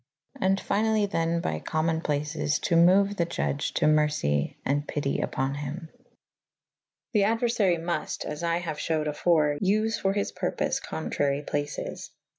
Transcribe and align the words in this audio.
And 0.39 0.59
finally 0.59 1.05
then 1.05 1.41
by 1.41 1.59
comon 1.59 2.03
places 2.03 2.57
to 2.61 2.75
moue 2.75 3.13
the 3.13 3.27
iudge 3.27 3.71
to 3.75 3.85
mercy 3.85 4.57
& 4.61 4.65
pytie 4.65 5.19
vpon 5.21 5.57
hym. 5.57 5.89
The 7.13 7.19
aduerfary 7.21 7.77
muft 7.77 8.25
(as 8.25 8.41
I 8.41 8.57
haue 8.57 8.71
fhewed 8.73 9.07
afore) 9.07 9.59
vfe 9.61 10.01
for 10.01 10.13
his 10.13 10.31
purpoie 10.31 10.81
contrary 10.81 11.43
places. 11.43 12.09